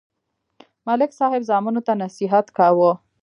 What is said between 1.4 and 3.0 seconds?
زامنو ته نصیحت کاوه.